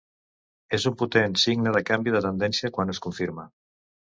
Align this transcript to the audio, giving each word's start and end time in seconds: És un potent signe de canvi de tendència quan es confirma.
És 0.77 0.87
un 0.91 0.95
potent 1.01 1.35
signe 1.41 1.73
de 1.77 1.83
canvi 1.91 2.15
de 2.17 2.25
tendència 2.27 2.73
quan 2.79 2.95
es 2.95 3.03
confirma. 3.09 3.47